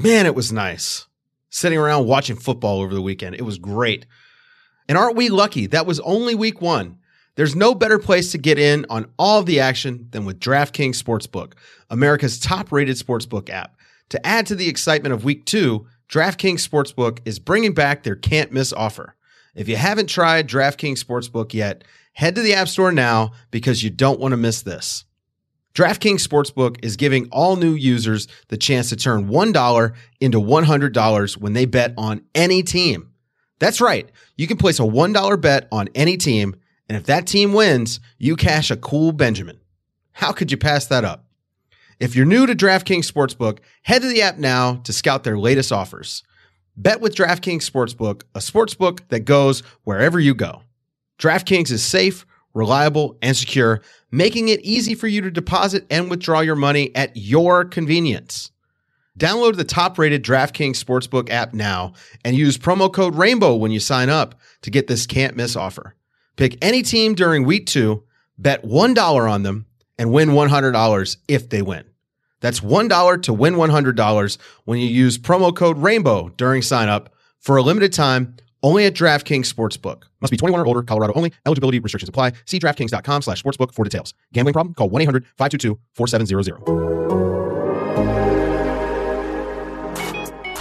[0.00, 1.08] Man, it was nice
[1.50, 3.34] sitting around watching football over the weekend.
[3.34, 4.06] It was great.
[4.88, 5.66] And aren't we lucky?
[5.66, 6.98] That was only week one.
[7.34, 11.02] There's no better place to get in on all of the action than with DraftKings
[11.02, 11.54] Sportsbook,
[11.90, 13.76] America's top rated sportsbook app.
[14.10, 18.52] To add to the excitement of week two, DraftKings Sportsbook is bringing back their can't
[18.52, 19.16] miss offer.
[19.56, 23.90] If you haven't tried DraftKings Sportsbook yet, head to the App Store now because you
[23.90, 25.06] don't want to miss this.
[25.78, 31.52] DraftKings Sportsbook is giving all new users the chance to turn $1 into $100 when
[31.52, 33.12] they bet on any team.
[33.60, 34.10] That's right.
[34.36, 36.56] You can place a $1 bet on any team,
[36.88, 39.60] and if that team wins, you cash a cool Benjamin.
[40.10, 41.26] How could you pass that up?
[42.00, 45.70] If you're new to DraftKings Sportsbook, head to the app now to scout their latest
[45.70, 46.24] offers.
[46.76, 50.62] Bet with DraftKings Sportsbook, a sportsbook that goes wherever you go.
[51.20, 53.80] DraftKings is safe, reliable, and secure,
[54.10, 58.50] making it easy for you to deposit and withdraw your money at your convenience.
[59.18, 61.92] Download the top rated DraftKings Sportsbook app now
[62.24, 65.96] and use promo code RAINBOW when you sign up to get this can't miss offer.
[66.36, 68.04] Pick any team during week two,
[68.38, 69.66] bet $1 on them,
[69.98, 71.84] and win $100 if they win.
[72.40, 77.56] That's $1 to win $100 when you use promo code RAINBOW during sign up for
[77.56, 80.04] a limited time only at DraftKings Sportsbook.
[80.20, 81.32] Must be 21 or older, Colorado only.
[81.46, 82.32] Eligibility restrictions apply.
[82.44, 84.14] See DraftKings.com slash sportsbook for details.
[84.32, 84.74] Gambling problem?
[84.74, 86.88] Call 1-800-522-4700.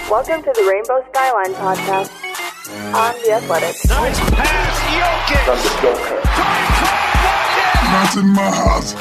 [0.09, 2.11] Welcome to the Rainbow Skyline podcast
[2.93, 3.75] on The Athletic.
[3.89, 5.47] Nice pass, Jokic.
[7.91, 8.93] Not in my house.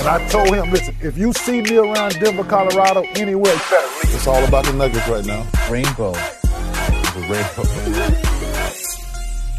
[0.00, 3.86] And I told him, listen, if you see me around Denver, Colorado, anywhere, you better
[4.04, 4.14] leave.
[4.14, 5.46] It's all about the Nuggets right now.
[5.70, 6.12] Rainbow.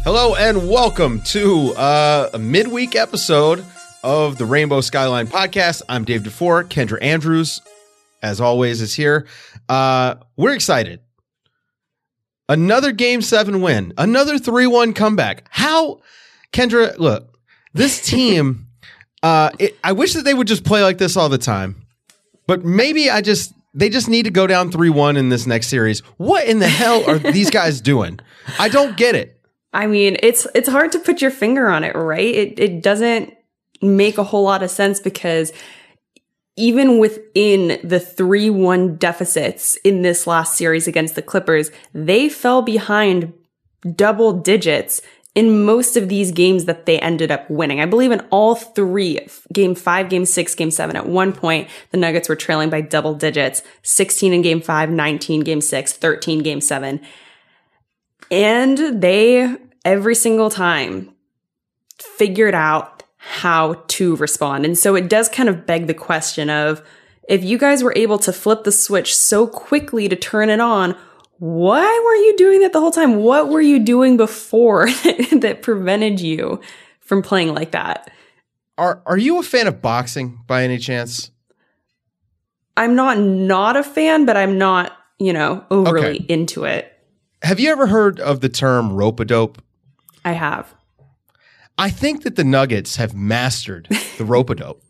[0.04, 3.62] Hello and welcome to uh, a midweek episode
[4.02, 5.82] of the Rainbow Skyline podcast.
[5.86, 6.64] I'm Dave DeFore.
[6.64, 7.60] Kendra Andrews,
[8.22, 9.26] as always, is here.
[9.68, 11.00] Uh, we're excited.
[12.48, 15.44] Another game seven win, another 3 1 comeback.
[15.50, 16.00] How,
[16.54, 17.38] Kendra, look,
[17.74, 18.68] this team,
[19.22, 21.84] uh, it, I wish that they would just play like this all the time,
[22.46, 25.68] but maybe I just, they just need to go down 3 1 in this next
[25.68, 26.00] series.
[26.16, 28.18] What in the hell are these guys doing?
[28.58, 29.40] I don't get it.
[29.72, 32.34] I mean, it's it's hard to put your finger on it, right?
[32.34, 33.34] It it doesn't
[33.80, 35.52] make a whole lot of sense because
[36.56, 43.32] even within the 3-1 deficits in this last series against the Clippers, they fell behind
[43.94, 45.00] double digits
[45.38, 47.80] in most of these games that they ended up winning.
[47.80, 49.20] I believe in all three,
[49.52, 53.14] game five, game six, game seven, at one point, the Nuggets were trailing by double
[53.14, 57.00] digits, 16 in game five, 19 game six, 13 game seven.
[58.32, 59.54] And they,
[59.84, 61.14] every single time,
[62.00, 64.64] figured out how to respond.
[64.64, 66.82] And so it does kind of beg the question of
[67.28, 70.96] if you guys were able to flip the switch so quickly to turn it on,
[71.38, 73.16] why were you doing that the whole time?
[73.16, 74.86] What were you doing before
[75.32, 76.60] that prevented you
[77.00, 78.10] from playing like that?
[78.76, 81.30] Are are you a fan of boxing by any chance?
[82.76, 86.24] I'm not not a fan, but I'm not, you know, overly Okay.
[86.28, 86.92] into it.
[87.42, 89.60] Have you ever heard of the term rope a dope?
[90.24, 90.72] I have.
[91.76, 94.82] I think that the Nuggets have mastered the rope a dope.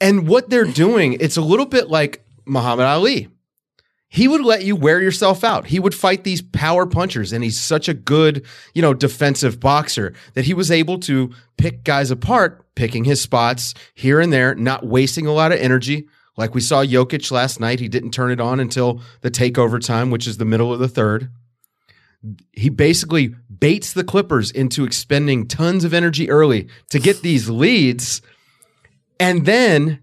[0.00, 3.28] And what they're doing, it's a little bit like Muhammad Ali.
[4.08, 5.66] He would let you wear yourself out.
[5.66, 10.14] He would fight these power punchers, and he's such a good, you know, defensive boxer
[10.34, 14.86] that he was able to pick guys apart, picking his spots here and there, not
[14.86, 16.06] wasting a lot of energy.
[16.36, 20.10] Like we saw Jokic last night, he didn't turn it on until the takeover time,
[20.10, 21.30] which is the middle of the third
[22.52, 28.22] he basically baits the Clippers into expending tons of energy early to get these leads.
[29.20, 30.00] And then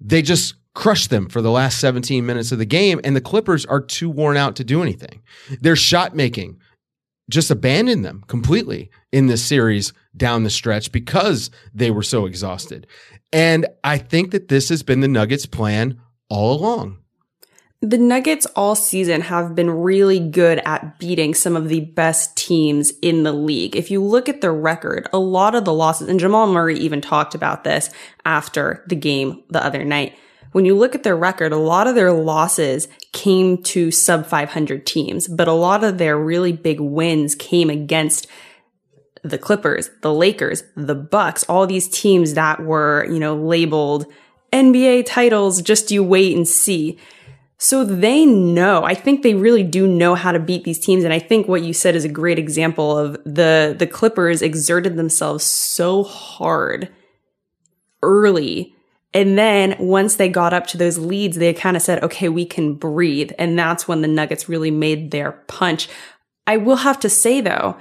[0.00, 3.00] they just crush them for the last 17 minutes of the game.
[3.02, 5.22] And the Clippers are too worn out to do anything.
[5.60, 6.60] Their shot making
[7.28, 12.86] just abandoned them completely in this series down the stretch because they were so exhausted.
[13.32, 16.98] And I think that this has been the Nuggets' plan all along.
[17.80, 22.92] The Nuggets all season have been really good at beating some of the best teams
[23.02, 23.76] in the league.
[23.76, 27.00] If you look at their record, a lot of the losses, and Jamal Murray even
[27.00, 27.90] talked about this
[28.24, 30.14] after the game the other night.
[30.56, 34.86] When you look at their record, a lot of their losses came to sub 500
[34.86, 38.26] teams, but a lot of their really big wins came against
[39.22, 44.06] the Clippers, the Lakers, the Bucks, all these teams that were, you know, labeled
[44.50, 46.98] NBA titles, just you wait and see.
[47.58, 51.04] So they know, I think they really do know how to beat these teams.
[51.04, 54.96] And I think what you said is a great example of the, the Clippers exerted
[54.96, 56.88] themselves so hard
[58.02, 58.75] early
[59.14, 62.44] And then once they got up to those leads, they kind of said, okay, we
[62.44, 63.32] can breathe.
[63.38, 65.88] And that's when the Nuggets really made their punch.
[66.46, 67.76] I will have to say though,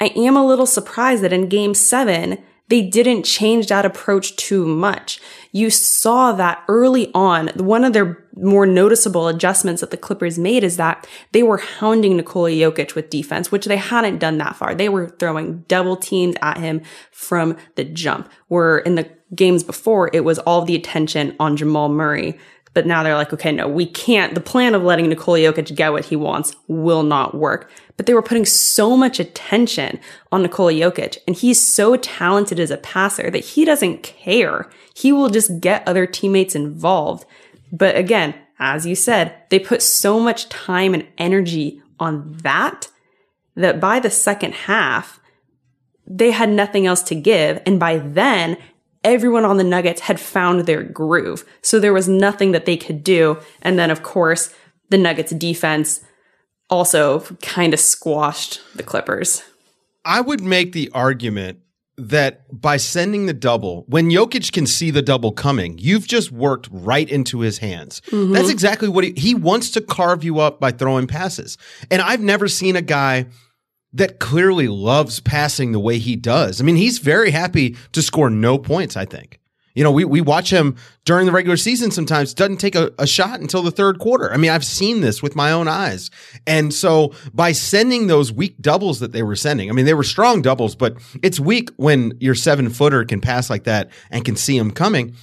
[0.00, 4.64] I am a little surprised that in game seven, they didn't change that approach too
[4.64, 5.20] much.
[5.50, 7.48] You saw that early on.
[7.56, 12.16] One of their more noticeable adjustments that the Clippers made is that they were hounding
[12.16, 14.74] Nikola Jokic with defense, which they hadn't done that far.
[14.74, 18.30] They were throwing double teams at him from the jump.
[18.46, 22.38] Where in the games before, it was all the attention on Jamal Murray.
[22.72, 24.34] But now they're like, okay, no, we can't.
[24.34, 27.68] The plan of letting Nikola Jokic get what he wants will not work
[28.00, 30.00] but they were putting so much attention
[30.32, 31.18] on Nikola Jokic.
[31.26, 34.70] And he's so talented as a passer that he doesn't care.
[34.96, 37.26] He will just get other teammates involved.
[37.70, 42.88] But again, as you said, they put so much time and energy on that
[43.54, 45.20] that by the second half,
[46.06, 47.60] they had nothing else to give.
[47.66, 48.56] And by then,
[49.04, 51.44] everyone on the Nuggets had found their groove.
[51.62, 53.38] So there was nothing that they could do.
[53.62, 54.54] And then, of course,
[54.90, 56.00] the Nuggets defense
[56.68, 59.42] also kind of squashed the Clippers.
[60.04, 61.60] I would make the argument
[61.96, 66.68] that by sending the double, when Jokic can see the double coming, you've just worked
[66.72, 68.00] right into his hands.
[68.06, 68.32] Mm-hmm.
[68.32, 71.58] That's exactly what he, he wants to carve you up by throwing passes.
[71.90, 73.26] And I've never seen a guy
[73.92, 76.60] that clearly loves passing the way he does.
[76.60, 79.40] I mean, he's very happy to score no points, I think.
[79.74, 83.06] You know, we, we watch him during the regular season sometimes, doesn't take a, a,
[83.06, 84.32] shot until the third quarter.
[84.32, 86.10] I mean, I've seen this with my own eyes.
[86.46, 90.02] And so by sending those weak doubles that they were sending, I mean, they were
[90.02, 94.34] strong doubles, but it's weak when your seven footer can pass like that and can
[94.34, 95.14] see him coming.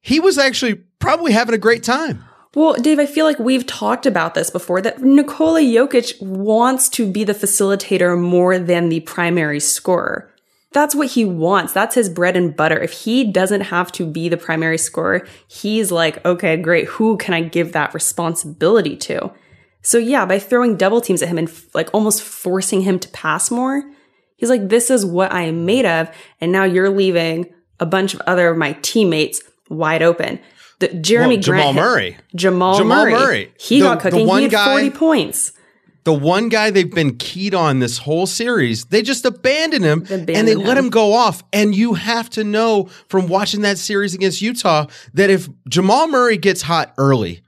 [0.00, 2.24] He was actually probably having a great time.
[2.54, 7.10] Well, Dave, I feel like we've talked about this before that Nikola Jokic wants to
[7.10, 10.32] be the facilitator more than the primary scorer
[10.72, 11.72] that's what he wants.
[11.72, 12.78] That's his bread and butter.
[12.78, 16.88] If he doesn't have to be the primary scorer, he's like, okay, great.
[16.88, 19.32] Who can I give that responsibility to?
[19.82, 23.50] So yeah, by throwing double teams at him and like almost forcing him to pass
[23.50, 23.84] more,
[24.36, 26.10] he's like, this is what I am made of.
[26.40, 30.40] And now you're leaving a bunch of other of my teammates wide open.
[30.82, 33.54] The, Jerami well, Grant, Jamal Murray, Jamal, Jamal Murray, Murray.
[33.58, 34.28] he the, got cooking.
[34.28, 35.52] He had guy, 40 points
[36.04, 40.26] the one guy they've been keyed on this whole series, they just abandon him and
[40.26, 40.58] they him.
[40.58, 41.44] let him go off.
[41.52, 46.38] And you have to know from watching that series against Utah that if Jamal Murray
[46.38, 47.42] gets hot early,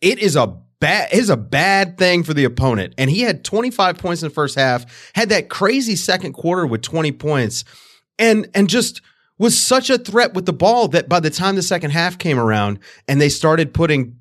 [0.00, 2.94] it is a bad is a bad thing for the opponent.
[2.98, 6.82] And he had 25 points in the first half, had that crazy second quarter with
[6.82, 7.64] 20 points,
[8.18, 9.00] and and just
[9.40, 12.38] was such a threat with the ball that by the time the second half came
[12.38, 12.78] around
[13.08, 14.14] and they started putting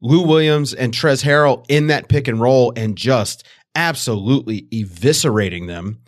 [0.00, 6.00] Lou Williams and Trez Harrell in that pick and roll and just absolutely eviscerating them,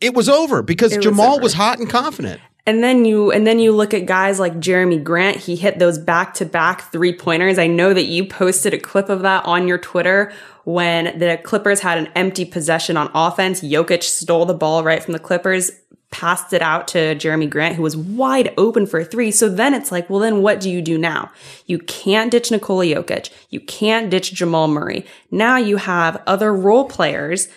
[0.00, 2.40] it was over because it Jamal was, was, hot and confident.
[2.66, 5.96] And then you and then you look at guys like Jerami Grant, he hit those
[5.98, 7.58] back-to-back three-pointers.
[7.58, 10.32] I know that you posted a clip of that on your Twitter
[10.64, 13.60] when the Clippers had an empty possession on offense.
[13.60, 15.70] Jokic stole the ball right from the Clippers
[16.14, 19.32] passed it out to Jerami Grant, who was wide open for three.
[19.32, 21.32] So then it's like, well, then what do you do now?
[21.66, 23.30] You can't ditch Nikola Jokic.
[23.50, 25.04] You can't ditch Jamal Murray.
[25.32, 27.48] Now you have other role players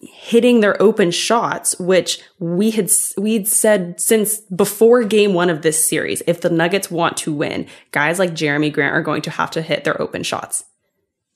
[0.00, 5.86] hitting their open shots, which we had, we'd said since before game one of this
[5.86, 9.50] series, if the Nuggets want to win, guys like Jerami Grant are going to have
[9.50, 10.64] to hit their open shots.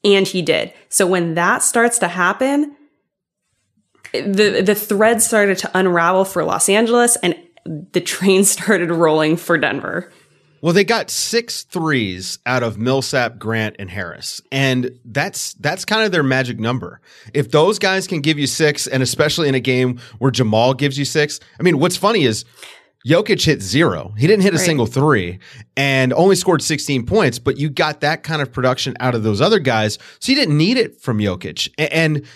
[0.02, 0.72] And he did.
[0.88, 2.74] So when that starts to happen,
[4.12, 7.36] the the thread started to unravel for Los Angeles and
[7.92, 10.12] the train started rolling for Denver.
[10.60, 16.04] Well, they got six threes out of Millsap, Grant, and Harris, and that's that's kind
[16.04, 17.00] of their magic number.
[17.32, 20.98] If those guys can give you six, and especially in a game where Jamal gives
[20.98, 22.44] you six, I mean, what's funny is
[23.06, 24.14] Jokic hit zero.
[24.18, 24.66] He didn't hit a right.
[24.66, 25.38] single three
[25.76, 29.40] and only scored 16 points, but you got that kind of production out of those
[29.40, 32.26] other guys, so you didn't need it from Jokic, and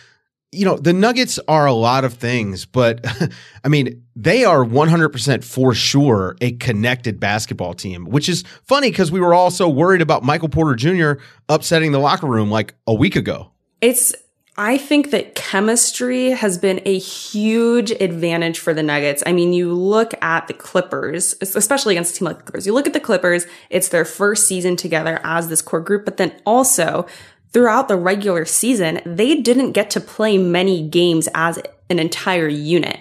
[0.53, 3.05] you know, the Nuggets are a lot of things, but
[3.65, 9.11] I mean, they are 100% for sure a connected basketball team, which is funny because
[9.11, 11.23] we were all so worried about Michael Porter Jr.
[11.49, 13.51] upsetting the locker room like a week ago.
[13.81, 14.15] It's,
[14.59, 19.23] I think that chemistry has been a huge advantage for the Nuggets.
[19.25, 22.67] I mean, you look at the Clippers, especially against a team like the Clippers.
[22.67, 26.19] You look at the Clippers, it's their first season together as this core group, but
[26.19, 27.07] then also
[27.53, 31.59] throughout the regular season, they didn't get to play many games as
[31.91, 32.99] an entire unit.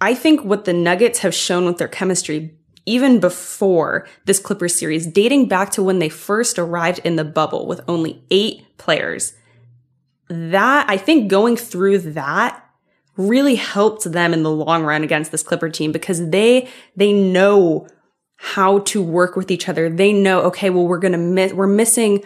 [0.00, 5.06] I think what the Nuggets have shown with their chemistry, even before this Clippers series,
[5.06, 9.34] dating back to when they first arrived in the bubble with only eight players,
[10.28, 12.60] that I think going through that
[13.16, 17.86] really helped them in the long run against this Clipper team because they, they know
[18.36, 19.88] how to work with each other.
[19.88, 22.24] They know, okay, well, we're to miss, we're missing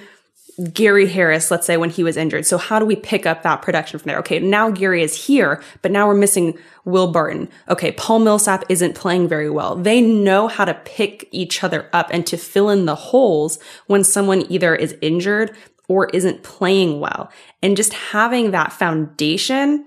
[0.73, 2.45] Gary Harris, let's say when he was injured.
[2.45, 4.19] So how do we pick up that production from there?
[4.19, 7.49] Okay, now Gary is here, but now we're missing Will Barton.
[7.69, 9.77] Okay, Paul Millsap isn't playing very well.
[9.77, 14.03] They know how to pick each other up and to fill in the holes when
[14.03, 17.31] someone either is injured or isn't playing well.
[17.63, 19.87] And just having that foundation,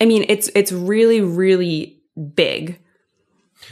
[0.00, 2.00] I mean, it's it's really really
[2.34, 2.78] big.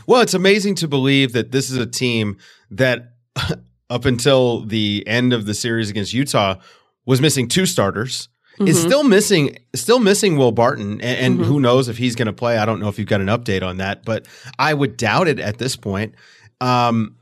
[0.07, 2.39] Well, it's amazing to believe that this is a team
[2.71, 3.13] that
[3.93, 6.57] up until the end of the series against Utah
[7.05, 8.29] was missing two starters.
[8.55, 8.69] Mm-hmm.
[8.69, 11.45] Is still missing, still missing Will Barton, and, and mm-hmm.
[11.45, 12.59] who knows if he's going to play?
[12.59, 14.27] I don't know if you've got an update on that, but
[14.59, 16.15] I would doubt it at this point.
[16.61, 17.17] Um,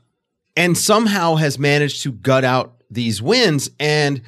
[0.57, 3.69] and somehow has managed to gut out these wins.
[3.79, 4.21] And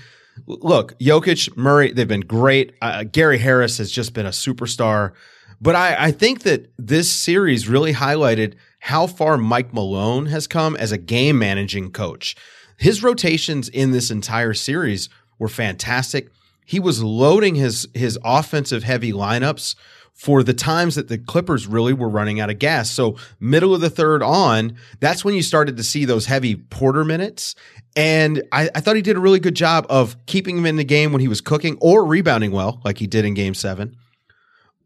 [0.47, 2.73] look, Jokic, Murray, they've been great.
[2.81, 5.11] Uh, Gary Harris has just been a superstar.
[5.59, 10.75] But I, I think that this series really highlighted how far Mike Malone has come
[10.75, 12.35] as a game managing coach.
[12.77, 15.07] His rotations in this entire series
[15.39, 16.29] were fantastic.
[16.65, 19.75] He was loading his his offensive heavy lineups
[20.13, 22.91] for the times that the Clippers really were running out of gas.
[22.91, 27.05] So middle of the third on, that's when you started to see those heavy Porter
[27.05, 27.55] minutes.
[27.95, 30.83] And I, I, thought he did a really good job of keeping him in the
[30.83, 33.95] game when he was cooking or rebounding well, like he did in game seven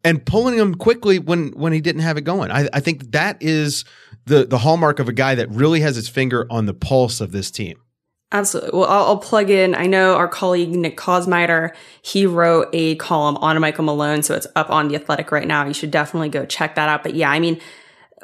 [0.07, 2.49] and pulling him quickly when when he didn't have it going.
[2.49, 3.83] I, I think that is
[4.25, 7.33] the the hallmark of a guy that really has his finger on the pulse of
[7.33, 7.81] this team.
[8.31, 8.77] Absolutely.
[8.77, 9.73] Well, I'll, I'll, plug in.
[9.73, 14.47] I know our colleague Nick Kosmider, he wrote a column on Michael Malone, so it's
[14.53, 15.65] up on the Athletic right now.
[15.65, 17.03] You should definitely go check that out.
[17.03, 17.61] But yeah, I mean,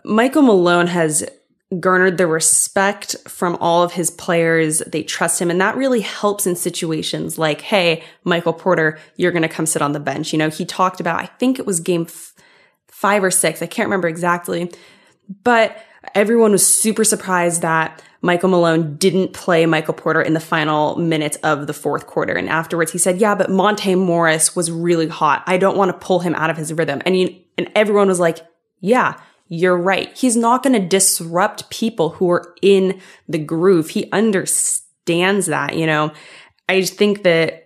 [0.03, 1.25] Michael Malone has
[1.79, 4.79] garnered the respect from all of his players.
[4.79, 5.49] They trust him.
[5.49, 9.81] And that really helps in situations like, Hey, Michael Porter, you're going to come sit
[9.81, 10.33] on the bench.
[10.33, 12.33] You know, he talked about, I think it was game f-
[12.87, 13.61] five or six.
[13.61, 14.71] I can't remember exactly,
[15.43, 15.77] but
[16.15, 21.37] everyone was super surprised that Michael Malone didn't play Michael Porter in the final minutes
[21.43, 22.33] of the fourth quarter.
[22.33, 25.43] And afterwards he said, yeah, but Monte Morris was really hot.
[25.45, 27.01] I don't want to pull him out of his rhythm.
[27.05, 28.39] And you, and everyone was like,
[28.79, 30.15] yeah, you're right.
[30.17, 33.89] He's not going to disrupt people who are in the groove.
[33.89, 36.11] He understands that, you know.
[36.69, 37.62] I think that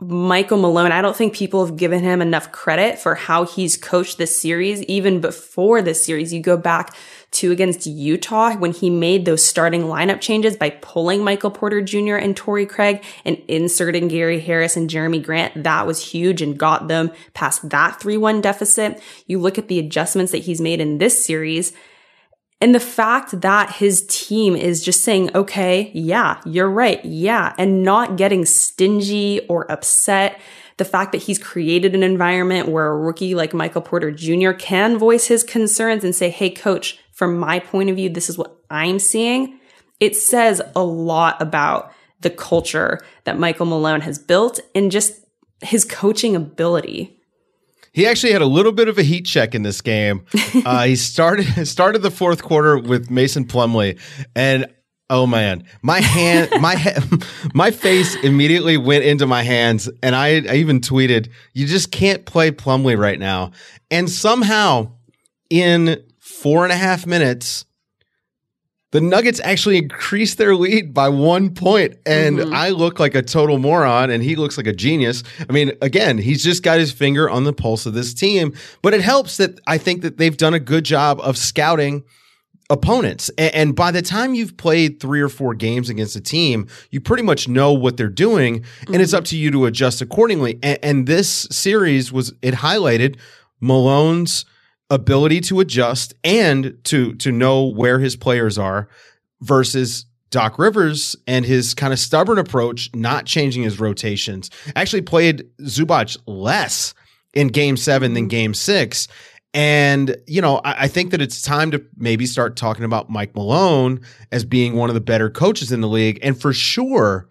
[0.00, 4.18] Michael Malone, I don't think people have given him enough credit for how he's coached
[4.18, 4.82] this series.
[4.82, 6.94] Even before this series, you go back
[7.30, 12.16] to against Utah when he made those starting lineup changes by pulling Michael Porter Jr.
[12.16, 15.62] and Torrey Craig and inserting Gary Harris and Jerami Grant.
[15.62, 19.00] That was huge and got them past that 3-1 deficit.
[19.26, 21.72] You look at the adjustments that he's made in this series
[22.64, 27.04] and the fact that his team is just saying, okay, yeah, you're right.
[27.04, 27.52] Yeah.
[27.58, 30.40] And not getting stingy or upset.
[30.78, 34.52] The fact that he's created an environment where a rookie like Michael Porter Jr.
[34.52, 38.38] can voice his concerns and say, Hey, coach, from my point of view, this is
[38.38, 39.60] what I'm seeing.
[40.00, 41.92] It says a lot about
[42.22, 45.20] the culture that Michael Malone has built and just
[45.60, 47.20] his coaching ability.
[47.94, 50.24] He actually had a little bit of a heat check in this game.
[50.66, 53.98] Uh, he started started the fourth quarter with Mason Plumlee,
[54.36, 54.66] and
[55.10, 57.18] oh man, my hand, my he-
[57.52, 62.24] my face immediately went into my hands, and I, I even tweeted, "You just can't
[62.24, 63.50] play Plumlee right now."
[63.90, 64.92] And somehow,
[65.50, 67.64] in four and a half minutes,
[68.94, 72.54] the Nuggets actually increased their lead by one point, and mm-hmm.
[72.54, 75.24] I look like a total moron, and he looks like a genius.
[75.50, 78.94] I mean, again, he's just got his finger on the pulse of this team, but
[78.94, 82.04] it helps that I think that they've done a good job of scouting
[82.70, 83.32] opponents.
[83.36, 87.24] And, by the time you've played three or four games against a team, you pretty
[87.24, 89.00] much know what they're doing, and mm-hmm.
[89.00, 90.60] it's up to you to adjust accordingly.
[90.62, 93.16] And, and this series was it highlighted
[93.60, 94.44] Malone's
[94.94, 98.88] ability to adjust and to to know where his players are
[99.40, 105.46] versus Doc Rivers and his kind of stubborn approach, not changing his rotations, actually played
[105.60, 106.94] Zubac less
[107.34, 108.28] in game seven than mm-hmm.
[108.28, 109.08] game six.
[109.52, 113.36] And, you know, I, I, think that it's time to maybe start talking about Mike
[113.36, 114.00] Malone
[114.32, 117.28] as being one of the better coaches in the league and for sure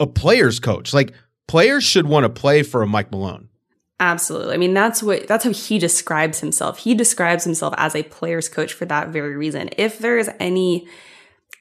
[0.00, 0.94] a player's coach.
[0.94, 1.12] Like
[1.46, 3.50] players should want to play for a Mike Malone.
[3.98, 4.54] Absolutely.
[4.54, 6.78] I mean, that's what, that's how he describes himself.
[6.78, 9.70] He describes himself as a player's coach for that very reason.
[9.78, 10.86] If there is any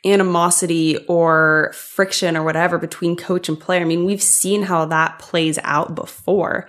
[0.05, 5.17] animosity or friction or whatever between coach and player, I mean, we've seen how that
[5.17, 6.67] plays out before.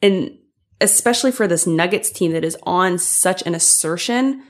[0.00, 0.38] And
[0.80, 4.44] especially for this Nuggets team that is on such an assertion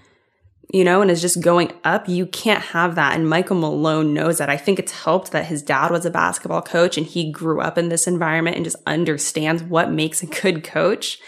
[0.72, 2.08] you know, and is just going up.
[2.08, 3.14] You can't have that.
[3.14, 4.48] And Michael Malone knows that.
[4.48, 7.76] I think it's helped that his dad was a basketball coach and he grew up
[7.76, 11.18] in this environment and just understands what makes a good coach.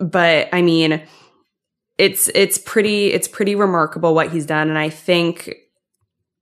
[0.00, 1.02] But I mean,
[1.96, 5.54] it's it's pretty it's pretty remarkable what he's done and I think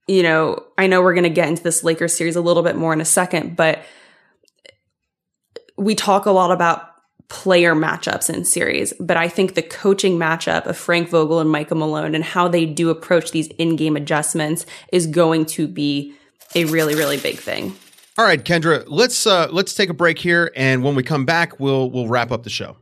[0.06, 2.76] you know, I know we're going to get into this Lakers series a little bit
[2.76, 3.80] more in a second, but
[5.76, 6.88] we talk a lot about
[7.28, 11.76] player matchups in series, but I think the coaching matchup of Frank Vogel and Michael
[11.76, 16.14] Malone and how they do approach these in-game adjustments is going to be
[16.54, 17.76] a really, really big thing.
[18.16, 21.60] All right, Kendra, let's uh, let's take a break here, and when we come back,
[21.60, 22.76] we'll we'll wrap up the show.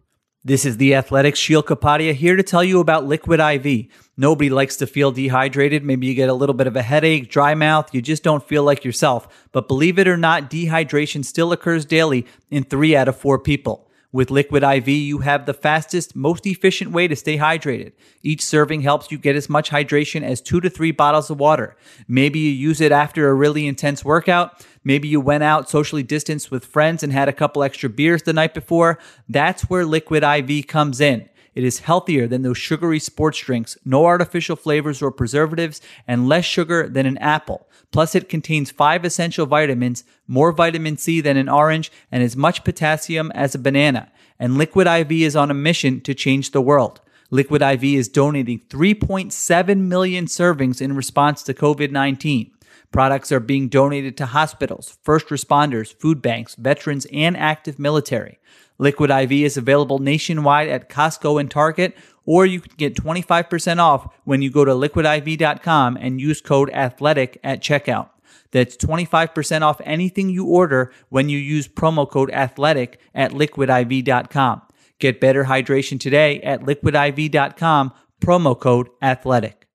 [0.47, 3.89] This is the Athletics Sheil Kapadia here to tell you about Liquid IV.
[4.17, 5.85] Nobody likes to feel dehydrated.
[5.85, 8.63] Maybe you get a little bit of a headache, dry mouth, you just don't feel
[8.63, 9.27] like yourself.
[9.51, 13.86] But believe it or not, dehydration still occurs daily in three out of four people.
[14.17, 17.93] With Liquid IV, you have the fastest, most efficient way to stay hydrated.
[18.23, 21.77] Each serving helps you get as much hydration as two to three bottles of water.
[22.09, 24.65] Maybe you use it after a really intense workout.
[24.83, 28.33] Maybe you went out socially distanced with friends and had a couple extra beers the
[28.33, 28.99] night before.
[29.29, 31.29] That's where Liquid IV comes in.
[31.57, 36.45] It is healthier than those sugary sports drinks, no artificial flavors or preservatives, and less
[36.45, 37.67] sugar than an apple.
[37.91, 42.63] Plus, it contains five essential vitamins, more vitamin C than an orange, and as much
[42.63, 44.13] potassium as a banana.
[44.39, 47.01] And Liquid IV is on a mission to change the world.
[47.31, 52.51] Liquid IV is donating 3.7 million servings in response to COVID 19.
[52.93, 58.39] Products are being donated to hospitals, first responders, food banks, veterans, and active military.
[58.79, 64.15] Liquid IV is available nationwide at Costco and Target, or you can get 25% off
[64.25, 68.11] when you go to liquidiv.com and use code ATHLETIC at checkout.
[68.51, 74.63] That's 25% off anything you order when you use promo code ATHLETIC at liquidiv.com.
[74.99, 79.66] Get better hydration today at liquidiv.com, promo code ATHLETIC.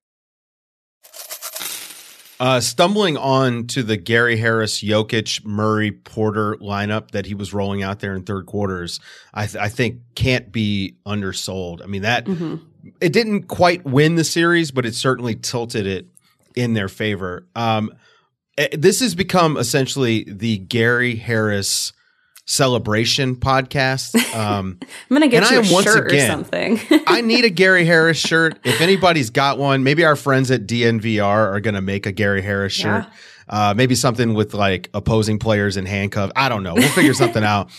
[2.42, 7.84] Uh, stumbling on to the Gary Harris, Jokic, Murray, Porter lineup that he was rolling
[7.84, 8.98] out there in third quarters,
[9.32, 11.82] I, th- I think can't be undersold.
[11.82, 12.56] I mean that mm-hmm.
[13.00, 16.08] it didn't quite win the series, but it certainly tilted it
[16.56, 17.46] in their favor.
[17.54, 17.92] Um,
[18.58, 21.92] eh, this has become essentially the Gary Harris
[22.44, 24.14] celebration podcast.
[24.32, 26.80] Um, I'm gonna get you a shirt again, or something.
[27.06, 28.58] I need a Gary Harris shirt.
[28.64, 32.72] If anybody's got one, maybe our friends at DNVR are gonna make a Gary Harris
[32.72, 33.04] shirt.
[33.04, 33.10] Yeah.
[33.46, 36.32] Uh, maybe something with like opposing players in handcuffs.
[36.34, 36.72] I don't know.
[36.72, 37.70] We'll figure something out.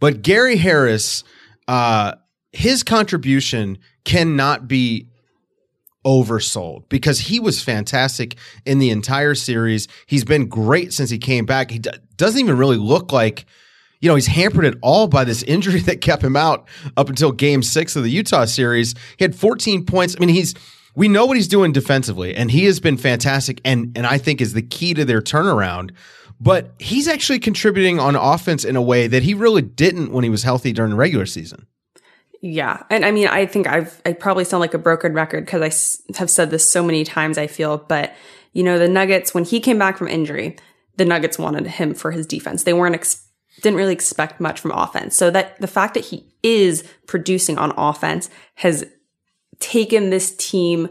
[0.00, 1.22] But Gary Harris,
[1.68, 2.14] uh,
[2.50, 5.06] his contribution cannot be
[6.04, 9.86] oversold because he was fantastic in the entire series.
[10.06, 11.70] He's been great since he came back.
[11.70, 13.44] He d- doesn't even really look like
[14.00, 17.32] you know, he's hampered at all by this injury that kept him out up until
[17.32, 18.94] game six of the Utah series.
[19.16, 20.16] He had 14 points.
[20.16, 20.54] I mean, he's,
[20.94, 24.40] we know what he's doing defensively, and he has been fantastic and, and I think
[24.40, 25.92] is the key to their turnaround.
[26.42, 30.30] But he's actually contributing on offense in a way that he really didn't when he
[30.30, 31.66] was healthy during the regular season.
[32.40, 32.82] Yeah.
[32.88, 35.66] And I mean, I think I've, I probably sound like a broken record because I
[35.66, 37.76] s- have said this so many times, I feel.
[37.76, 38.14] But,
[38.54, 40.56] you know, the Nuggets, when he came back from injury,
[40.96, 42.62] the Nuggets wanted him for his defense.
[42.62, 42.94] They weren't
[43.62, 45.16] didn't really expect much from offense.
[45.16, 48.84] So that the fact that he is producing on offense has
[49.58, 50.88] taken this team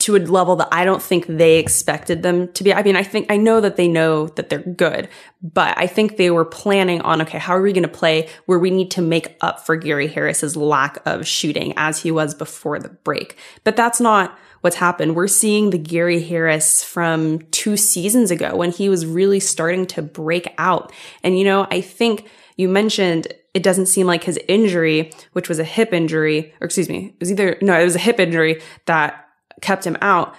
[0.00, 2.72] to a level that I don't think they expected them to be.
[2.72, 5.08] I mean, I think I know that they know that they're good,
[5.42, 8.58] but I think they were planning on, okay, how are we going to play where
[8.58, 12.78] we need to make up for Gary Harris's lack of shooting as he was before
[12.78, 13.36] the break.
[13.62, 15.16] But that's not what's happened.
[15.16, 20.02] We're seeing the Gary Harris from two seasons ago when he was really starting to
[20.02, 20.92] break out.
[21.22, 25.58] And, you know, I think you mentioned it doesn't seem like his injury, which was
[25.58, 28.62] a hip injury, or excuse me, it was either, no, it was a hip injury
[28.86, 29.28] that
[29.60, 30.34] kept him out.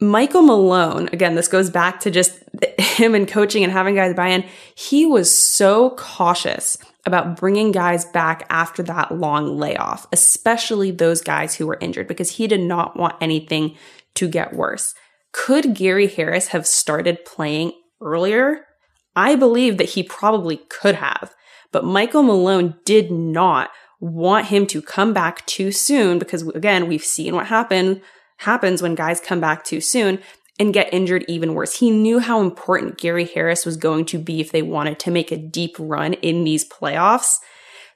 [0.00, 2.38] Michael Malone, again, this goes back to just
[2.78, 4.44] him and coaching and having guys buy in.
[4.74, 11.54] He was so cautious about bringing guys back after that long layoff, especially those guys
[11.54, 13.76] who were injured, because he did not want anything
[14.14, 14.94] to get worse.
[15.32, 18.66] Could Gary Harris have started playing earlier?
[19.14, 21.34] I believe that he probably could have,
[21.72, 27.04] but Michael Malone did not want him to come back too soon because again, we've
[27.04, 28.02] seen what happened
[28.40, 30.18] happens when guys come back too soon
[30.58, 31.78] and get injured even worse.
[31.78, 35.30] He knew how important Gary Harris was going to be if they wanted to make
[35.30, 37.38] a deep run in these playoffs.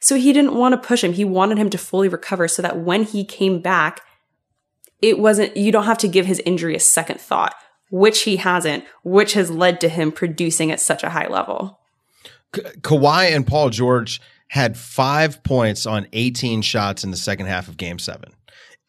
[0.01, 1.13] So he didn't want to push him.
[1.13, 4.03] He wanted him to fully recover so that when he came back,
[5.01, 7.55] it wasn't, you don't have to give his injury a second thought,
[7.91, 11.81] which he hasn't, which has led to him producing at such a high level.
[12.53, 17.69] Ka- Kawhi and Paul George had five points on 18 shots in the second half
[17.69, 18.33] of game seven.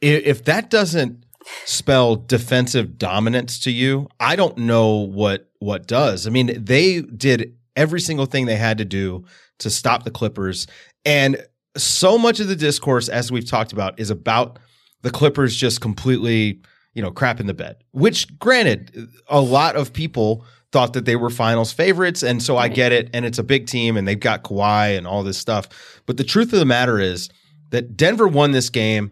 [0.01, 1.23] If that doesn't
[1.65, 6.27] spell defensive dominance to you, I don't know what what does.
[6.27, 9.25] I mean, they did every single thing they had to do
[9.59, 10.67] to stop the Clippers,
[11.05, 11.45] and
[11.77, 14.59] so much of the discourse, as we've talked about, is about
[15.03, 16.61] the Clippers just completely
[16.93, 17.77] you know, crap in the bed.
[17.91, 22.23] Which, granted, a lot of people thought that they were finals favorites.
[22.23, 23.09] And so I get it.
[23.13, 26.01] And it's a big team and they've got Kawhi and all this stuff.
[26.05, 27.29] But the truth of the matter is
[27.71, 29.11] that Denver won this game.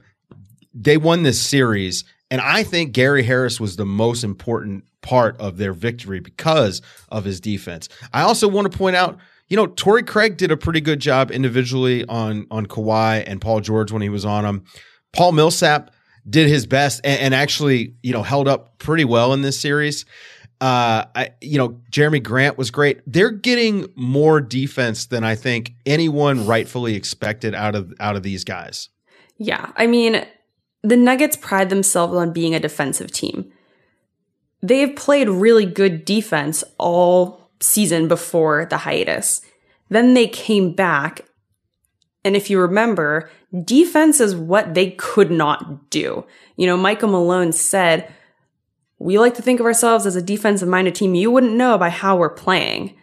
[0.74, 2.06] They won this series.
[2.32, 7.24] And I think Gary Harris was the most important part of their victory because of
[7.26, 7.89] his defense.
[8.13, 11.32] I also want to point out, you know, Torrey Craig did a pretty good job
[11.32, 14.63] individually on on Kawhi and Paul George when he was on him.
[15.12, 15.92] Paul Millsap
[16.30, 20.06] did his best and, and actually, you know, held up pretty well in this series.
[20.62, 23.00] Uh, I, you know, Jerami Grant was great.
[23.08, 28.44] They're getting more defense than I think anyone rightfully expected out of out of these
[28.44, 28.89] guys.
[29.38, 30.26] Yeah, I mean,
[30.84, 33.52] the Nuggets pride themselves on being a defensive team.
[34.62, 39.42] They have played really good defense all season before the hiatus.
[39.89, 41.22] Then they came back.
[42.24, 43.30] And if you remember,
[43.63, 46.26] defense is what they could not do.
[46.58, 48.13] You know, Michael Malone said,
[49.00, 51.15] we like to think of ourselves as a defensive minded team.
[51.15, 52.96] You wouldn't know by how we're playing.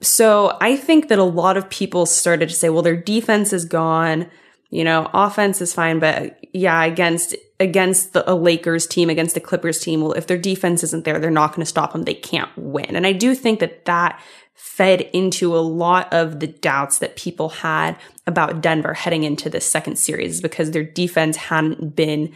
[0.00, 3.64] So I think that a lot of people started to say, well, their defense is
[3.64, 4.28] gone.
[4.70, 9.40] You know, offense is fine, but yeah, against, against the a Lakers team, against the
[9.40, 12.02] Clippers team, well, if their defense isn't there, they're not going to stop them.
[12.02, 12.94] They can't win.
[12.94, 14.20] And I do think that that
[14.54, 19.64] fed into a lot of the doubts that people had about Denver heading into this
[19.64, 22.34] second series because their defense hadn't been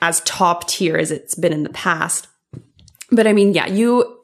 [0.00, 2.28] as top tier as it's been in the past.
[3.10, 4.22] But I mean, yeah, you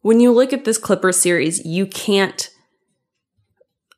[0.00, 2.50] when you look at this Clippers series, you can't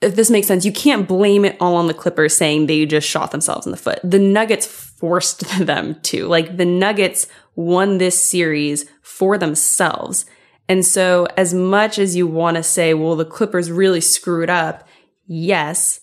[0.00, 3.08] if this makes sense, you can't blame it all on the Clippers saying they just
[3.08, 4.00] shot themselves in the foot.
[4.02, 6.26] The Nuggets forced them to.
[6.26, 10.24] Like the Nuggets won this series for themselves.
[10.68, 14.86] And so as much as you want to say, well, the Clippers really screwed up,
[15.26, 16.00] yes,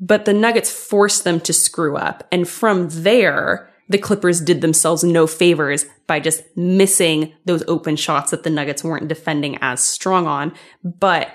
[0.00, 2.26] but the Nuggets forced them to screw up.
[2.30, 8.30] And from there, the Clippers did themselves no favors by just missing those open shots
[8.30, 10.54] that the Nuggets weren't defending as strong on.
[10.84, 11.30] But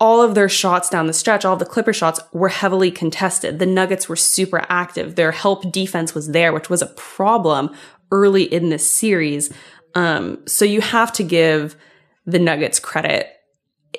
[0.00, 3.58] all of their shots down the stretch, all the Clipper shots were heavily contested.
[3.58, 5.14] The Nuggets were super active.
[5.14, 7.70] Their help defense was there, which was a problem
[8.10, 9.52] early in this series.
[9.94, 11.76] Um, so you have to give
[12.24, 13.28] the Nuggets credit.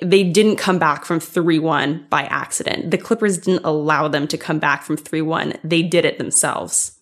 [0.02, 2.90] They didn't come back from 3 1 by accident.
[2.90, 5.54] The Clippers didn't allow them to come back from 3 1.
[5.62, 6.98] They did it themselves.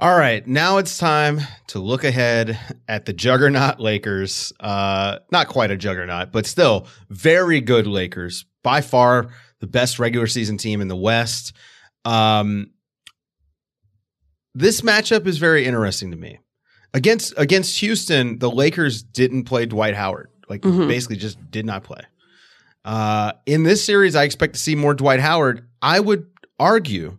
[0.00, 2.58] All right, now it's time to look ahead
[2.88, 4.50] at the juggernaut Lakers.
[4.58, 8.46] Uh, not quite a juggernaut, but still very good Lakers.
[8.62, 11.52] By far the best regular season team in the West.
[12.06, 12.70] Um,
[14.54, 16.38] this matchup is very interesting to me.
[16.94, 20.30] Against against Houston, the Lakers didn't play Dwight Howard.
[20.48, 20.88] Like mm-hmm.
[20.88, 22.00] basically just did not play.
[22.86, 25.68] Uh, in this series, I expect to see more Dwight Howard.
[25.82, 26.26] I would
[26.58, 27.18] argue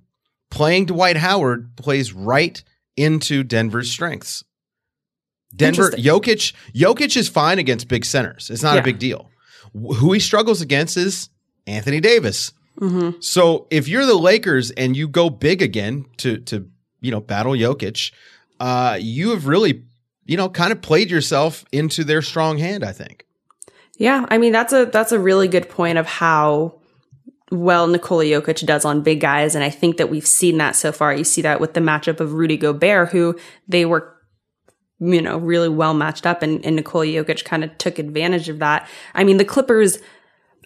[0.49, 2.63] playing Dwight Howard plays right
[3.01, 4.43] into Denver's strengths.
[5.55, 8.49] Denver Jokic Jokic is fine against big centers.
[8.49, 8.81] It's not yeah.
[8.81, 9.29] a big deal.
[9.73, 11.29] Who he struggles against is
[11.67, 12.53] Anthony Davis.
[12.79, 13.19] Mm-hmm.
[13.19, 16.69] So if you're the Lakers and you go big again to to
[17.01, 18.13] you know battle Jokic,
[18.59, 19.83] uh, you have really
[20.25, 22.83] you know kind of played yourself into their strong hand.
[22.83, 23.25] I think.
[23.97, 26.80] Yeah, I mean that's a that's a really good point of how
[27.51, 29.55] well Nikola Jokic does on big guys.
[29.55, 31.13] And I think that we've seen that so far.
[31.13, 33.37] You see that with the matchup of Rudy Gobert, who
[33.67, 34.15] they were,
[34.99, 38.59] you know, really well matched up and, and Nikola Jokic kind of took advantage of
[38.59, 38.87] that.
[39.13, 39.99] I mean, the Clippers,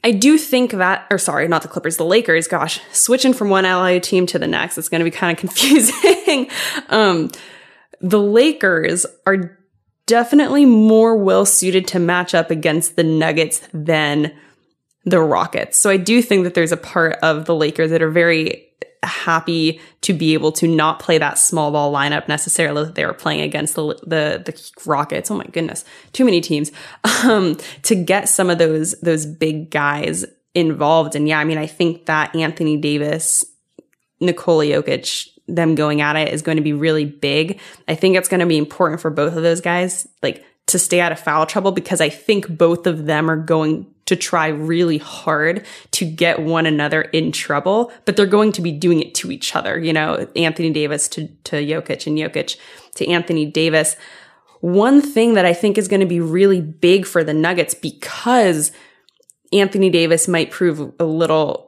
[0.03, 3.63] I do think that, or sorry, not the Clippers, the Lakers, gosh, switching from one
[3.63, 6.49] LA team to the next, it's going to be kind of confusing.
[6.89, 7.31] um,
[8.01, 9.57] the Lakers are
[10.05, 14.31] definitely more well suited to match up against the Nuggets than
[15.05, 15.77] the Rockets.
[15.77, 18.67] So I do think that there's a part of the Lakers that are very
[19.03, 23.13] happy to be able to not play that small ball lineup necessarily that they were
[23.13, 25.29] playing against the the, the Rockets.
[25.29, 26.71] Oh my goodness, too many teams.
[27.23, 31.15] Um, to get some of those those big guys involved.
[31.15, 33.43] And yeah, I mean, I think that Anthony Davis,
[34.19, 37.59] Nikola Jokic, them going at it is going to be really big.
[37.87, 40.99] I think it's going to be important for both of those guys, like to stay
[40.99, 44.97] out of foul trouble because I think both of them are going to try really
[44.97, 49.31] hard to get one another in trouble, but they're going to be doing it to
[49.31, 49.79] each other.
[49.79, 52.57] You know, Anthony Davis to, to Jokic and Jokic
[52.95, 53.95] to Anthony Davis.
[54.61, 58.71] One thing that I think is going to be really big for the Nuggets because
[59.51, 61.64] Anthony Davis might prove a little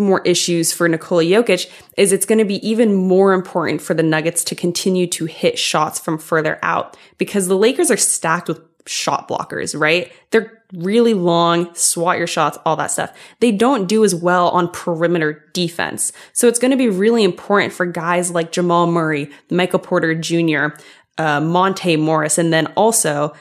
[0.00, 4.02] more issues for Nikola Jokic is it's going to be even more important for the
[4.02, 8.60] Nuggets to continue to hit shots from further out because the Lakers are stacked with
[8.86, 10.12] shot blockers, right?
[10.30, 13.16] They're really long, swat your shots, all that stuff.
[13.40, 16.12] They don't do as well on perimeter defense.
[16.32, 20.76] So it's going to be really important for guys like Jamal Murray, Michael Porter Jr.,
[21.18, 23.34] uh, Monte Morris, and then also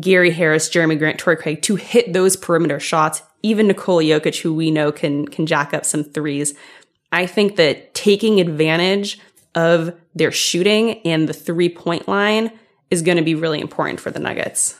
[0.00, 3.22] Gary Harris, Jerami Grant, Torrey Craig to hit those perimeter shots.
[3.42, 6.54] Even Nikola Jokic, who we know can can jack up some threes.
[7.12, 9.18] I think that taking advantage
[9.54, 12.50] of their shooting and the three point line
[12.90, 14.78] is going to be really important for the Nuggets.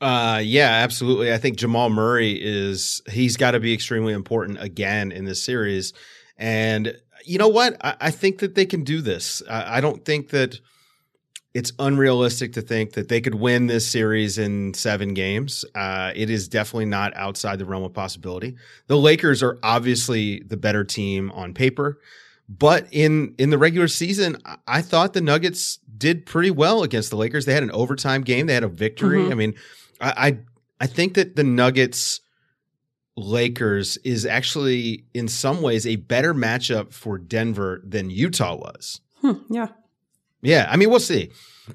[0.00, 1.32] Uh, yeah, absolutely.
[1.32, 5.92] I think Jamal Murray is he's got to be extremely important again in this series.
[6.38, 7.76] And you know what?
[7.84, 9.42] I, I think that they can do this.
[9.48, 10.58] I, I, don't think that
[11.52, 15.64] it's unrealistic to think that they could win this series in seven games.
[15.74, 18.56] Uh, it is definitely not outside the realm of possibility.
[18.86, 22.00] The Lakers are obviously the better team on paper.
[22.48, 24.36] But in in the regular season,
[24.66, 27.44] I thought the Nuggets did pretty well against the Lakers.
[27.44, 28.46] They had an overtime game.
[28.46, 29.20] They had a victory.
[29.20, 29.32] Mm-hmm.
[29.32, 29.54] I mean,
[30.00, 30.38] I, I
[30.80, 32.20] I think that the Nuggets
[33.16, 39.00] Lakers is actually in some ways a better matchup for Denver than Utah was.
[39.20, 39.68] Hmm, yeah.
[40.42, 41.30] Yeah, I mean, we'll see.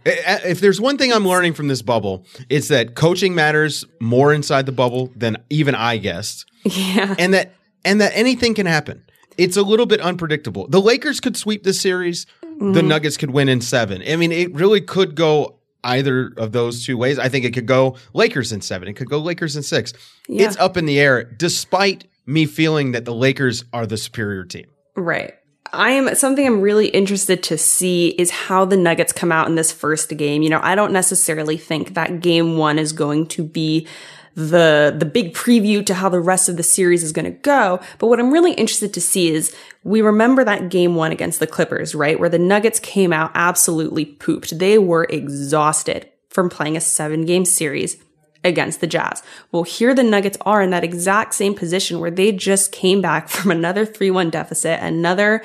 [0.06, 4.65] If there's one thing I'm learning from this bubble, it's that coaching matters more inside
[4.65, 6.45] the bubble than even I guessed.
[6.63, 7.15] Yeah.
[7.17, 7.54] And that
[7.86, 9.06] and that anything can happen
[9.38, 10.67] it's a little bit unpredictable.
[10.67, 12.25] The Lakers could sweep this series.
[12.43, 12.73] Mm-hmm.
[12.73, 14.01] The Nuggets could win in seven.
[14.06, 17.19] I mean, it really could go either of those two ways.
[17.19, 18.88] I think it could go Lakers in seven.
[18.88, 19.93] It could go Lakers in six.
[20.28, 20.47] Yeah.
[20.47, 24.65] It's up in the air, despite me feeling that the Lakers are the superior team.
[24.95, 25.36] Right.
[25.75, 29.55] I am something I'm really interested to see is how the Nuggets come out in
[29.55, 30.41] this first game.
[30.41, 33.88] You know, I don't necessarily think that game one is going to be
[34.35, 37.79] the the big preview to how the rest of the series is going to go.
[37.99, 41.47] But what I'm really interested to see is we remember that game one against the
[41.47, 42.19] Clippers, right?
[42.19, 44.59] Where the Nuggets came out absolutely pooped.
[44.59, 47.97] They were exhausted from playing a seven game series
[48.45, 49.21] against the Jazz.
[49.51, 53.27] Well, here the Nuggets are in that exact same position where they just came back
[53.29, 55.43] from another 3-1 deficit, another,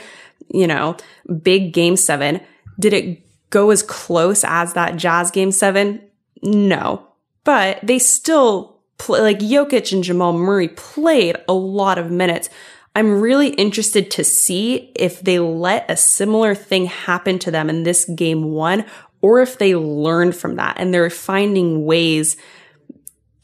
[0.52, 0.96] you know,
[1.42, 2.40] big game 7.
[2.78, 6.00] Did it go as close as that Jazz game 7?
[6.42, 7.06] No.
[7.44, 12.50] But they still play, like Jokic and Jamal Murray played a lot of minutes.
[12.94, 17.84] I'm really interested to see if they let a similar thing happen to them in
[17.84, 18.84] this game one,
[19.22, 22.36] or if they learned from that and they're finding ways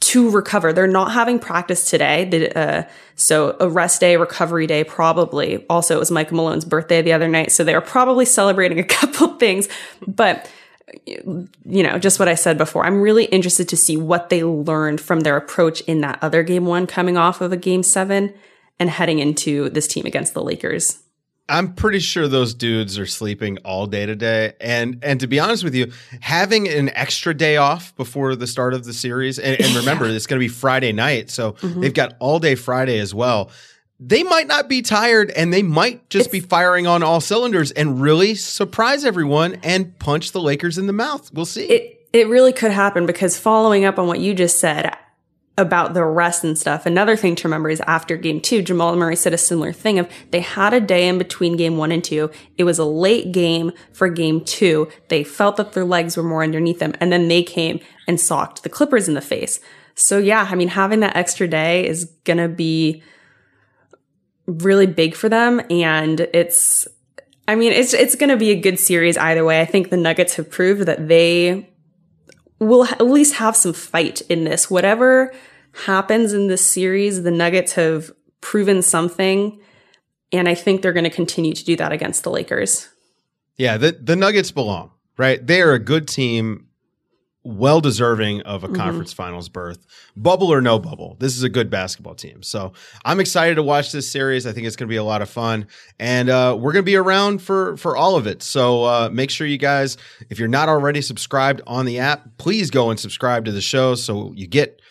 [0.06, 0.72] to recover.
[0.72, 2.52] They're not having practice today.
[2.54, 2.84] uh,
[3.16, 5.64] so a rest day, recovery day, probably.
[5.68, 7.50] Also, it was Michael Malone's birthday the other night.
[7.50, 9.68] So they are probably celebrating a couple things,
[10.06, 10.48] but
[11.04, 12.86] you know, just what I said before.
[12.86, 16.66] I'm really interested to see what they learned from their approach in that other game
[16.66, 18.32] one coming off of a game seven
[18.78, 21.00] and heading into this team against the Lakers.
[21.48, 24.54] I'm pretty sure those dudes are sleeping all day today.
[24.60, 28.74] And and to be honest with you, having an extra day off before the start
[28.74, 31.30] of the series, and, and remember, it's going to be Friday night.
[31.30, 31.80] So mm-hmm.
[31.80, 33.50] they've got all day Friday as well
[33.98, 37.70] they might not be tired and they might just it's, be firing on all cylinders
[37.70, 41.32] and really surprise everyone and punch the Lakers in the mouth.
[41.32, 41.64] We'll see.
[41.64, 44.96] It it really could happen because following up on what you just said
[45.58, 49.16] about the rest and stuff, another thing to remember is after game two, Jamal Murray
[49.16, 52.30] said a similar thing of they had a day in between game one and two.
[52.58, 54.88] It was a late game for game two.
[55.08, 58.62] They felt that their legs were more underneath them and then they came and socked
[58.62, 59.60] the Clippers in the face.
[59.94, 63.02] So yeah, I mean, having that extra day is gonna be
[64.46, 66.86] really big for them and it's
[67.48, 69.60] I mean it's it's going to be a good series either way.
[69.60, 71.70] I think the Nuggets have proved that they
[72.58, 74.70] will at least have some fight in this.
[74.70, 75.32] Whatever
[75.84, 79.60] happens in this series, the Nuggets have proven something
[80.32, 82.88] and I think they're going to continue to do that against the Lakers.
[83.56, 85.44] Yeah, the the Nuggets belong, right?
[85.44, 86.65] They are a good team
[87.46, 88.76] well deserving of a mm-hmm.
[88.76, 91.16] conference finals berth, bubble or no bubble.
[91.20, 92.42] This is a good basketball team.
[92.42, 92.72] So
[93.04, 94.46] I'm excited to watch this series.
[94.46, 95.66] I think it's going to be a lot of fun,
[95.98, 98.42] and uh, we're going to be around for for all of it.
[98.42, 99.96] So uh, make sure you guys,
[100.28, 103.94] if you're not already subscribed on the app, please go and subscribe to the show
[103.94, 104.82] so you get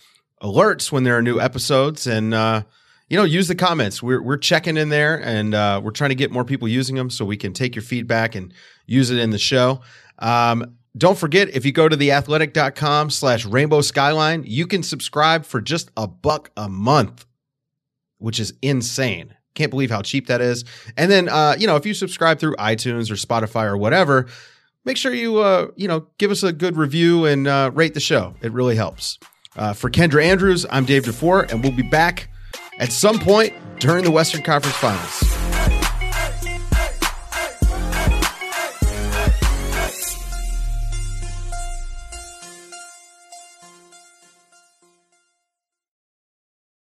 [0.42, 2.34] alerts when there are new episodes and.
[2.34, 2.64] Uh,
[3.08, 4.02] you know, use the comments.
[4.02, 7.12] We're we're checking in there, and uh, we're trying to get more people using them,
[7.12, 8.52] so we can take your feedback and
[8.88, 9.82] use it in the show.
[10.18, 15.60] Um, don't forget, if you go to theathletic.com slash rainbow skyline, you can subscribe for
[15.60, 17.26] just a buck a month,
[18.18, 19.36] which is insane.
[19.56, 20.66] Can't believe how cheap that is.
[20.98, 24.28] And then, uh, you know, if you subscribe through iTunes or Spotify or whatever,
[24.84, 28.00] make sure you, uh, you know, give us a good review and uh, rate the
[28.00, 28.36] show.
[28.42, 29.18] It really helps.
[29.56, 32.30] Uh, for Kendra Andrews, I'm Dave DeFore, and we'll be back
[32.80, 35.45] at some point during the Western Conference Finals.